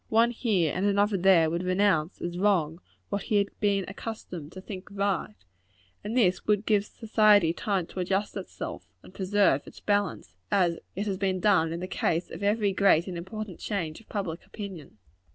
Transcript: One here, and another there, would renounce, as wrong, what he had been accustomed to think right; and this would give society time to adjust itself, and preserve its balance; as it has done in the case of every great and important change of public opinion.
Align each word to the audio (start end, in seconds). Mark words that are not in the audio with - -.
One 0.09 0.31
here, 0.31 0.73
and 0.75 0.87
another 0.87 1.15
there, 1.15 1.51
would 1.51 1.61
renounce, 1.61 2.21
as 2.23 2.35
wrong, 2.39 2.81
what 3.09 3.21
he 3.21 3.35
had 3.35 3.49
been 3.59 3.85
accustomed 3.87 4.51
to 4.53 4.59
think 4.59 4.87
right; 4.89 5.35
and 6.03 6.17
this 6.17 6.47
would 6.47 6.65
give 6.65 6.85
society 6.85 7.53
time 7.53 7.85
to 7.85 7.99
adjust 7.99 8.35
itself, 8.35 8.87
and 9.03 9.13
preserve 9.13 9.67
its 9.67 9.79
balance; 9.79 10.33
as 10.49 10.79
it 10.95 11.05
has 11.05 11.17
done 11.19 11.71
in 11.71 11.81
the 11.81 11.87
case 11.87 12.31
of 12.31 12.41
every 12.41 12.73
great 12.73 13.05
and 13.05 13.15
important 13.15 13.59
change 13.59 13.99
of 14.01 14.09
public 14.09 14.43
opinion. 14.43 14.97